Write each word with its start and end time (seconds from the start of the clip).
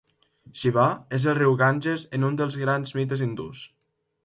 Xiva 0.61 0.85
és 1.17 1.27
el 1.33 1.37
riu 1.41 1.53
Ganges 1.59 2.07
en 2.19 2.27
un 2.31 2.41
dels 2.41 2.59
grans 2.65 2.97
mites 3.03 3.25
hindús. 3.29 3.65